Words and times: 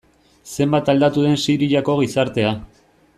Zenbat 0.51 0.89
aldatu 0.93 1.25
den 1.27 1.37
Siriako 1.43 1.97
gizartea. 2.03 2.55